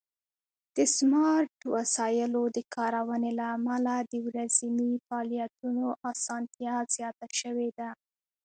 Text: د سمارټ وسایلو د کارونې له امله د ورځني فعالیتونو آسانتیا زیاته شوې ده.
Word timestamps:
د 0.75 0.77
سمارټ 0.97 1.53
وسایلو 1.75 2.43
د 2.55 2.57
کارونې 2.75 3.31
له 3.39 3.45
امله 3.57 3.93
د 4.11 4.13
ورځني 4.27 4.91
فعالیتونو 5.05 5.85
آسانتیا 6.11 6.75
زیاته 6.95 7.27
شوې 7.41 7.69
ده. 7.77 7.89